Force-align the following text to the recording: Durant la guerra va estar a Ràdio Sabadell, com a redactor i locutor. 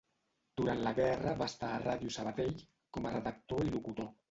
Durant 0.61 0.79
la 0.85 0.93
guerra 0.99 1.35
va 1.41 1.49
estar 1.53 1.69
a 1.75 1.83
Ràdio 1.85 2.15
Sabadell, 2.17 2.59
com 2.99 3.09
a 3.09 3.15
redactor 3.17 3.65
i 3.71 3.79
locutor. 3.79 4.13